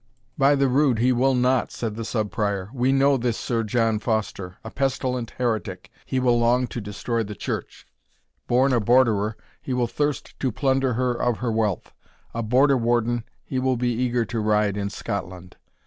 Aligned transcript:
"By 0.35 0.55
the 0.55 0.67
rood, 0.67 0.97
he 0.97 1.11
will 1.11 1.35
not," 1.35 1.71
said 1.71 1.93
the 1.95 2.03
Sub 2.03 2.31
Prior; 2.31 2.71
"we 2.73 2.91
know 2.91 3.17
this 3.17 3.37
Sir 3.37 3.61
John 3.63 3.99
Foster 3.99 4.57
a 4.63 4.71
pestilent 4.71 5.33
heretic, 5.37 5.91
he 6.07 6.19
will 6.19 6.39
long 6.39 6.65
to 6.69 6.81
destroy 6.81 7.21
the 7.21 7.35
church 7.35 7.85
born 8.47 8.73
a 8.73 8.79
Borderer, 8.79 9.37
he 9.61 9.75
will 9.75 9.85
thirst 9.85 10.39
to 10.39 10.51
plunder 10.51 10.93
her 10.93 11.13
of 11.13 11.37
her 11.37 11.51
wealth 11.51 11.93
a 12.33 12.41
Border 12.41 12.77
warden, 12.77 13.25
he 13.43 13.59
will 13.59 13.77
be 13.77 13.93
eager 13.93 14.25
to 14.25 14.39
ride 14.39 14.75
in 14.75 14.89
Scotland. 14.89 15.55